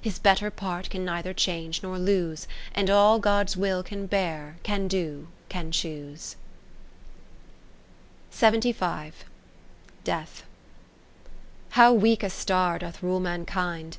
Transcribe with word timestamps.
His 0.00 0.18
better 0.18 0.50
part 0.50 0.90
can 0.90 1.04
neither 1.04 1.32
change 1.32 1.80
nor 1.80 1.96
lose, 1.96 2.46
51 2.70 2.80
And 2.80 2.90
all 2.90 3.18
God's 3.20 3.56
will 3.56 3.84
can 3.84 4.06
bear, 4.08 4.56
can 4.64 4.88
do, 4.88 5.28
can 5.48 5.70
choose. 5.70 6.34
Death 8.36 8.74
How 11.68 11.92
weak 11.92 12.24
a 12.24 12.30
star 12.30 12.80
doth 12.80 13.00
rule 13.00 13.20
mankind. 13.20 13.94